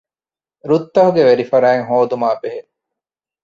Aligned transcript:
ރުއްތަކުގެ 0.69 1.23
ވެރިފަރާތް 1.27 1.83
ހޯދުމާބެހޭ 1.89 2.61